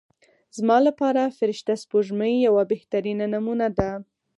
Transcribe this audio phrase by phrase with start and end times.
[0.57, 3.91] زما لپاره فرشته سپوږمۍ یوه بهترینه نمونه ده.